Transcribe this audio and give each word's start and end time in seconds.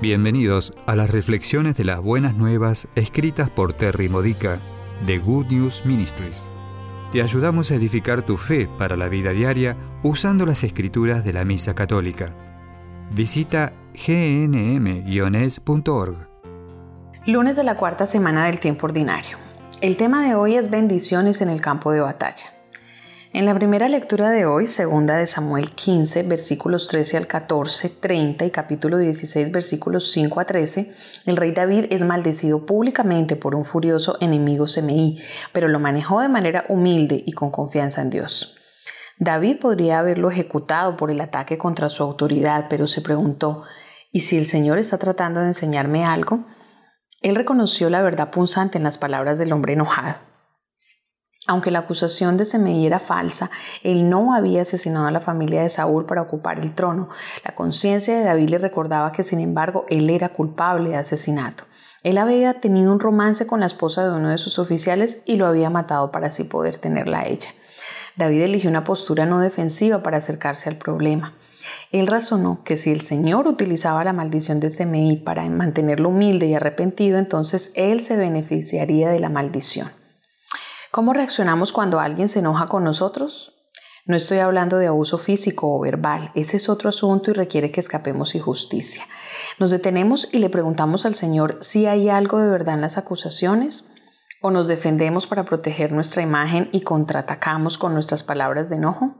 Bienvenidos 0.00 0.72
a 0.86 0.96
las 0.96 1.10
reflexiones 1.10 1.76
de 1.76 1.84
las 1.84 2.00
buenas 2.00 2.34
nuevas 2.34 2.88
escritas 2.94 3.50
por 3.50 3.74
Terry 3.74 4.08
Modica 4.08 4.58
de 5.04 5.18
Good 5.18 5.48
News 5.48 5.84
Ministries. 5.84 6.44
Te 7.12 7.20
ayudamos 7.20 7.70
a 7.70 7.74
edificar 7.74 8.22
tu 8.22 8.38
fe 8.38 8.66
para 8.78 8.96
la 8.96 9.08
vida 9.08 9.32
diaria 9.32 9.76
usando 10.02 10.46
las 10.46 10.64
escrituras 10.64 11.22
de 11.22 11.34
la 11.34 11.44
Misa 11.44 11.74
Católica. 11.74 12.34
Visita 13.10 13.74
gnm-es.org. 13.92 15.36
Lunes 17.26 17.56
de 17.56 17.64
la 17.64 17.76
cuarta 17.76 18.06
semana 18.06 18.46
del 18.46 18.58
tiempo 18.58 18.86
ordinario. 18.86 19.36
El 19.82 19.98
tema 19.98 20.26
de 20.26 20.34
hoy 20.34 20.54
es 20.54 20.70
bendiciones 20.70 21.42
en 21.42 21.50
el 21.50 21.60
campo 21.60 21.92
de 21.92 22.00
batalla. 22.00 22.46
En 23.32 23.46
la 23.46 23.54
primera 23.54 23.88
lectura 23.88 24.30
de 24.30 24.44
hoy, 24.44 24.66
segunda 24.66 25.14
de 25.14 25.26
Samuel 25.28 25.70
15, 25.70 26.24
versículos 26.24 26.88
13 26.88 27.16
al 27.16 27.28
14, 27.28 27.88
30 27.88 28.44
y 28.44 28.50
capítulo 28.50 28.98
16, 28.98 29.52
versículos 29.52 30.10
5 30.10 30.40
a 30.40 30.44
13, 30.44 30.92
el 31.26 31.36
rey 31.36 31.52
David 31.52 31.86
es 31.90 32.02
maldecido 32.02 32.66
públicamente 32.66 33.36
por 33.36 33.54
un 33.54 33.64
furioso 33.64 34.16
enemigo 34.20 34.66
Semeí, 34.66 35.22
pero 35.52 35.68
lo 35.68 35.78
manejó 35.78 36.20
de 36.20 36.28
manera 36.28 36.64
humilde 36.68 37.22
y 37.24 37.30
con 37.30 37.52
confianza 37.52 38.02
en 38.02 38.10
Dios. 38.10 38.56
David 39.16 39.60
podría 39.60 40.00
haberlo 40.00 40.28
ejecutado 40.28 40.96
por 40.96 41.12
el 41.12 41.20
ataque 41.20 41.56
contra 41.56 41.88
su 41.88 42.02
autoridad, 42.02 42.66
pero 42.68 42.88
se 42.88 43.00
preguntó, 43.00 43.62
¿y 44.10 44.22
si 44.22 44.38
el 44.38 44.44
Señor 44.44 44.78
está 44.78 44.98
tratando 44.98 45.38
de 45.38 45.46
enseñarme 45.46 46.04
algo? 46.04 46.46
Él 47.22 47.36
reconoció 47.36 47.90
la 47.90 48.02
verdad 48.02 48.32
punzante 48.32 48.76
en 48.76 48.82
las 48.82 48.98
palabras 48.98 49.38
del 49.38 49.52
hombre 49.52 49.74
enojado. 49.74 50.29
Aunque 51.50 51.72
la 51.72 51.80
acusación 51.80 52.36
de 52.36 52.44
Semeí 52.44 52.86
era 52.86 53.00
falsa, 53.00 53.50
él 53.82 54.08
no 54.08 54.34
había 54.34 54.62
asesinado 54.62 55.08
a 55.08 55.10
la 55.10 55.18
familia 55.18 55.62
de 55.62 55.68
Saúl 55.68 56.06
para 56.06 56.22
ocupar 56.22 56.60
el 56.60 56.76
trono. 56.76 57.08
La 57.44 57.56
conciencia 57.56 58.16
de 58.16 58.22
David 58.22 58.50
le 58.50 58.58
recordaba 58.58 59.10
que, 59.10 59.24
sin 59.24 59.40
embargo, 59.40 59.84
él 59.88 60.10
era 60.10 60.28
culpable 60.28 60.90
de 60.90 60.96
asesinato. 60.98 61.64
Él 62.04 62.18
había 62.18 62.60
tenido 62.60 62.92
un 62.92 63.00
romance 63.00 63.48
con 63.48 63.58
la 63.58 63.66
esposa 63.66 64.06
de 64.06 64.14
uno 64.14 64.28
de 64.28 64.38
sus 64.38 64.60
oficiales 64.60 65.24
y 65.26 65.34
lo 65.34 65.46
había 65.48 65.70
matado 65.70 66.12
para 66.12 66.28
así 66.28 66.44
poder 66.44 66.78
tenerla 66.78 67.18
a 67.18 67.26
ella. 67.26 67.48
David 68.14 68.42
eligió 68.42 68.70
una 68.70 68.84
postura 68.84 69.26
no 69.26 69.40
defensiva 69.40 70.04
para 70.04 70.18
acercarse 70.18 70.68
al 70.68 70.76
problema. 70.76 71.34
Él 71.90 72.06
razonó 72.06 72.62
que 72.62 72.76
si 72.76 72.92
el 72.92 73.00
Señor 73.00 73.48
utilizaba 73.48 74.04
la 74.04 74.12
maldición 74.12 74.60
de 74.60 74.70
Semeí 74.70 75.16
para 75.16 75.44
mantenerlo 75.50 76.10
humilde 76.10 76.46
y 76.46 76.54
arrepentido, 76.54 77.18
entonces 77.18 77.72
él 77.74 78.04
se 78.04 78.16
beneficiaría 78.16 79.08
de 79.08 79.18
la 79.18 79.30
maldición. 79.30 79.90
¿Cómo 80.90 81.12
reaccionamos 81.12 81.72
cuando 81.72 82.00
alguien 82.00 82.28
se 82.28 82.40
enoja 82.40 82.66
con 82.66 82.82
nosotros? 82.82 83.54
No 84.06 84.16
estoy 84.16 84.38
hablando 84.38 84.76
de 84.76 84.88
abuso 84.88 85.18
físico 85.18 85.72
o 85.72 85.78
verbal, 85.78 86.32
ese 86.34 86.56
es 86.56 86.68
otro 86.68 86.88
asunto 86.88 87.30
y 87.30 87.34
requiere 87.34 87.70
que 87.70 87.78
escapemos 87.78 88.34
y 88.34 88.40
justicia. 88.40 89.04
Nos 89.60 89.70
detenemos 89.70 90.28
y 90.32 90.40
le 90.40 90.50
preguntamos 90.50 91.06
al 91.06 91.14
Señor 91.14 91.58
si 91.60 91.86
hay 91.86 92.08
algo 92.08 92.40
de 92.40 92.50
verdad 92.50 92.74
en 92.74 92.80
las 92.80 92.98
acusaciones 92.98 93.92
o 94.42 94.50
nos 94.50 94.66
defendemos 94.66 95.28
para 95.28 95.44
proteger 95.44 95.92
nuestra 95.92 96.22
imagen 96.22 96.68
y 96.72 96.80
contraatacamos 96.80 97.78
con 97.78 97.94
nuestras 97.94 98.24
palabras 98.24 98.68
de 98.68 98.74
enojo. 98.74 99.14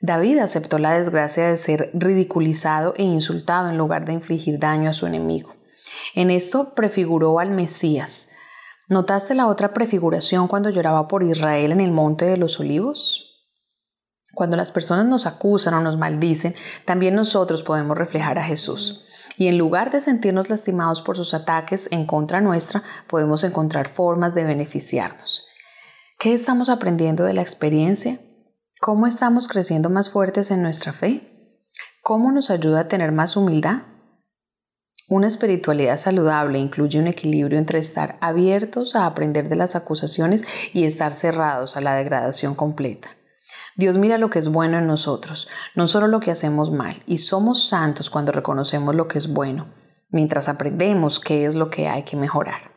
David 0.00 0.38
aceptó 0.38 0.78
la 0.78 0.98
desgracia 0.98 1.48
de 1.48 1.58
ser 1.58 1.90
ridiculizado 1.94 2.92
e 2.96 3.04
insultado 3.04 3.68
en 3.68 3.78
lugar 3.78 4.04
de 4.04 4.14
infligir 4.14 4.58
daño 4.58 4.90
a 4.90 4.94
su 4.94 5.06
enemigo. 5.06 5.54
En 6.16 6.32
esto 6.32 6.74
prefiguró 6.74 7.38
al 7.38 7.50
Mesías, 7.50 8.32
¿Notaste 8.88 9.34
la 9.34 9.48
otra 9.48 9.74
prefiguración 9.74 10.48
cuando 10.48 10.70
lloraba 10.70 11.08
por 11.08 11.22
Israel 11.22 11.72
en 11.72 11.82
el 11.82 11.92
monte 11.92 12.24
de 12.24 12.38
los 12.38 12.58
olivos? 12.58 13.46
Cuando 14.34 14.56
las 14.56 14.72
personas 14.72 15.04
nos 15.04 15.26
acusan 15.26 15.74
o 15.74 15.80
nos 15.80 15.98
maldicen, 15.98 16.54
también 16.86 17.14
nosotros 17.14 17.62
podemos 17.62 17.98
reflejar 17.98 18.38
a 18.38 18.44
Jesús. 18.44 19.04
Y 19.36 19.48
en 19.48 19.58
lugar 19.58 19.90
de 19.90 20.00
sentirnos 20.00 20.48
lastimados 20.48 21.02
por 21.02 21.16
sus 21.16 21.34
ataques 21.34 21.92
en 21.92 22.06
contra 22.06 22.40
nuestra, 22.40 22.82
podemos 23.08 23.44
encontrar 23.44 23.88
formas 23.88 24.34
de 24.34 24.44
beneficiarnos. 24.44 25.44
¿Qué 26.18 26.32
estamos 26.32 26.70
aprendiendo 26.70 27.24
de 27.24 27.34
la 27.34 27.42
experiencia? 27.42 28.18
¿Cómo 28.80 29.06
estamos 29.06 29.48
creciendo 29.48 29.90
más 29.90 30.08
fuertes 30.08 30.50
en 30.50 30.62
nuestra 30.62 30.94
fe? 30.94 31.60
¿Cómo 32.02 32.32
nos 32.32 32.50
ayuda 32.50 32.80
a 32.80 32.88
tener 32.88 33.12
más 33.12 33.36
humildad? 33.36 33.82
Una 35.10 35.26
espiritualidad 35.26 35.96
saludable 35.96 36.58
incluye 36.58 36.98
un 36.98 37.06
equilibrio 37.06 37.58
entre 37.58 37.78
estar 37.78 38.18
abiertos 38.20 38.94
a 38.94 39.06
aprender 39.06 39.48
de 39.48 39.56
las 39.56 39.74
acusaciones 39.74 40.44
y 40.74 40.84
estar 40.84 41.14
cerrados 41.14 41.78
a 41.78 41.80
la 41.80 41.94
degradación 41.94 42.54
completa. 42.54 43.08
Dios 43.74 43.96
mira 43.96 44.18
lo 44.18 44.28
que 44.28 44.38
es 44.38 44.48
bueno 44.48 44.76
en 44.76 44.86
nosotros, 44.86 45.48
no 45.74 45.88
solo 45.88 46.08
lo 46.08 46.20
que 46.20 46.30
hacemos 46.30 46.70
mal, 46.70 47.02
y 47.06 47.16
somos 47.16 47.68
santos 47.70 48.10
cuando 48.10 48.32
reconocemos 48.32 48.94
lo 48.94 49.08
que 49.08 49.16
es 49.16 49.32
bueno, 49.32 49.68
mientras 50.10 50.50
aprendemos 50.50 51.20
qué 51.20 51.46
es 51.46 51.54
lo 51.54 51.70
que 51.70 51.88
hay 51.88 52.02
que 52.02 52.16
mejorar. 52.16 52.70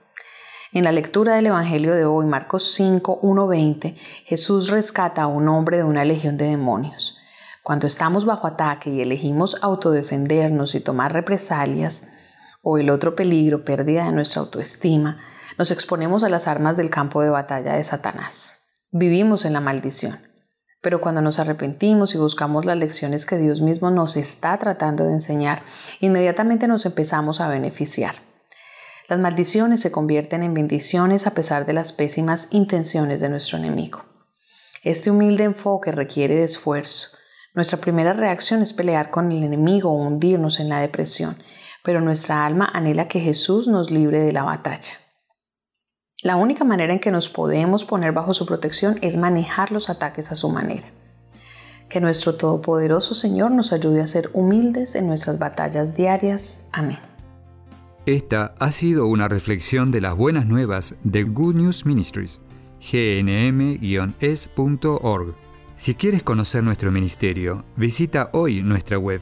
En 0.71 0.85
la 0.85 0.93
lectura 0.93 1.35
del 1.35 1.47
Evangelio 1.47 1.93
de 1.93 2.05
hoy, 2.05 2.27
Marcos 2.27 2.71
5, 2.75 3.19
1, 3.23 3.47
20, 3.47 3.93
Jesús 4.23 4.69
rescata 4.69 5.23
a 5.23 5.27
un 5.27 5.49
hombre 5.49 5.75
de 5.75 5.83
una 5.83 6.05
legión 6.05 6.37
de 6.37 6.45
demonios. 6.45 7.17
Cuando 7.61 7.87
estamos 7.87 8.23
bajo 8.23 8.47
ataque 8.47 8.89
y 8.89 9.01
elegimos 9.01 9.57
autodefendernos 9.61 10.75
y 10.75 10.79
tomar 10.79 11.11
represalias, 11.11 12.20
o 12.61 12.77
el 12.77 12.89
otro 12.89 13.15
peligro, 13.15 13.65
pérdida 13.65 14.05
de 14.05 14.11
nuestra 14.11 14.41
autoestima, 14.41 15.17
nos 15.57 15.71
exponemos 15.71 16.23
a 16.23 16.29
las 16.29 16.47
armas 16.47 16.77
del 16.77 16.89
campo 16.89 17.21
de 17.21 17.29
batalla 17.29 17.75
de 17.75 17.83
Satanás. 17.83 18.71
Vivimos 18.91 19.45
en 19.45 19.53
la 19.53 19.61
maldición. 19.61 20.19
Pero 20.81 20.99
cuando 20.99 21.21
nos 21.21 21.37
arrepentimos 21.39 22.15
y 22.15 22.17
buscamos 22.17 22.65
las 22.65 22.77
lecciones 22.77 23.25
que 23.25 23.37
Dios 23.37 23.61
mismo 23.61 23.91
nos 23.91 24.17
está 24.17 24.57
tratando 24.57 25.05
de 25.05 25.13
enseñar, 25.13 25.61
inmediatamente 25.99 26.67
nos 26.67 26.85
empezamos 26.85 27.39
a 27.39 27.47
beneficiar. 27.47 28.15
Las 29.07 29.19
maldiciones 29.19 29.81
se 29.81 29.91
convierten 29.91 30.41
en 30.41 30.53
bendiciones 30.53 31.27
a 31.27 31.31
pesar 31.31 31.65
de 31.65 31.73
las 31.73 31.93
pésimas 31.93 32.47
intenciones 32.51 33.21
de 33.21 33.29
nuestro 33.29 33.57
enemigo. 33.57 34.03
Este 34.83 35.11
humilde 35.11 35.43
enfoque 35.43 35.91
requiere 35.91 36.35
de 36.35 36.45
esfuerzo. 36.45 37.09
Nuestra 37.53 37.79
primera 37.79 38.13
reacción 38.13 38.63
es 38.63 38.73
pelear 38.73 39.11
con 39.11 39.31
el 39.31 39.43
enemigo 39.43 39.91
o 39.91 40.07
hundirnos 40.07 40.59
en 40.59 40.69
la 40.69 40.79
depresión 40.79 41.35
pero 41.83 42.01
nuestra 42.01 42.45
alma 42.45 42.69
anhela 42.73 43.07
que 43.07 43.19
Jesús 43.19 43.67
nos 43.67 43.91
libre 43.91 44.19
de 44.19 44.31
la 44.31 44.43
batalla. 44.43 44.97
La 46.23 46.35
única 46.35 46.63
manera 46.63 46.93
en 46.93 46.99
que 46.99 47.09
nos 47.09 47.29
podemos 47.29 47.83
poner 47.83 48.11
bajo 48.11 48.33
su 48.35 48.45
protección 48.45 48.97
es 49.01 49.17
manejar 49.17 49.71
los 49.71 49.89
ataques 49.89 50.31
a 50.31 50.35
su 50.35 50.49
manera. 50.49 50.87
Que 51.89 51.99
nuestro 51.99 52.35
Todopoderoso 52.35 53.15
Señor 53.15 53.49
nos 53.51 53.73
ayude 53.73 54.01
a 54.01 54.07
ser 54.07 54.29
humildes 54.33 54.93
en 54.95 55.07
nuestras 55.07 55.39
batallas 55.39 55.95
diarias. 55.95 56.69
Amén. 56.73 56.99
Esta 58.05 58.53
ha 58.59 58.71
sido 58.71 59.07
una 59.07 59.27
reflexión 59.27 59.91
de 59.91 60.01
las 60.01 60.15
buenas 60.15 60.45
nuevas 60.45 60.95
de 61.03 61.23
Good 61.23 61.55
News 61.55 61.85
Ministries, 61.85 62.39
gnm-es.org. 62.79 63.75
Si 65.75 65.95
quieres 65.95 66.21
conocer 66.21 66.63
nuestro 66.63 66.91
ministerio, 66.91 67.65
visita 67.75 68.29
hoy 68.33 68.61
nuestra 68.61 68.99
web 68.99 69.21